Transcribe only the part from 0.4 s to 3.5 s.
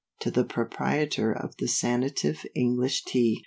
Proprietor of the Sanative English TEA.